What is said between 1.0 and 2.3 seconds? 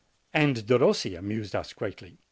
amused us greatly.